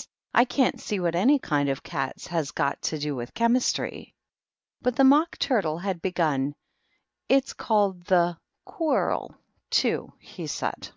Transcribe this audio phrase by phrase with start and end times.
[0.40, 4.14] "I can't see what any kind of cats has got to do with Chemistry."
[4.80, 6.54] But the Mock Turtle had begun."
[7.28, 9.36] It's called the * Quarrel,^
[9.70, 10.88] too," he said.